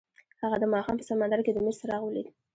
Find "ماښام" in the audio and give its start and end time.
0.73-0.95